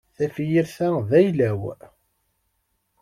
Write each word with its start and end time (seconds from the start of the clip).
Tafyirt-a 0.17 0.89
d 1.09 1.11
ayla-w. 1.19 1.61